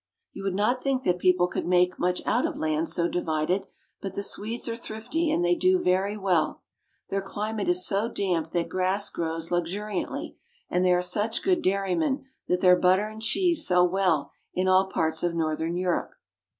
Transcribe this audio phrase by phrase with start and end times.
[0.33, 3.67] You would not think that people could make much out of land so divided,
[4.01, 6.63] but the Swedes are thrifty and they do very well.
[7.11, 10.37] Their cli mate is so damp that grass grows luxuri antly,
[10.71, 14.89] and they are such good dairymen that their butter and cheese sell well in all
[14.89, 16.15] parts of northern Europe.